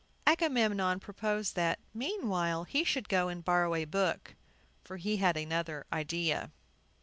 Agamemnon 0.25 0.99
proposed 0.99 1.55
that, 1.55 1.77
meanwhile, 1.93 2.63
he 2.63 2.83
should 2.83 3.07
go 3.07 3.27
and 3.27 3.45
borrow 3.45 3.75
a 3.75 3.85
book; 3.85 4.33
for 4.83 4.97
he 4.97 5.17
had 5.17 5.37
another 5.37 5.85
idea. 5.93 6.51